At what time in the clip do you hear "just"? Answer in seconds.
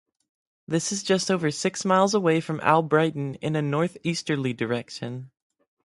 1.03-1.29